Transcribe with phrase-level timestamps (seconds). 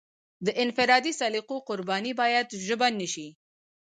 [0.45, 3.27] د انفرادي سلیقو قرباني باید ژبه نشي.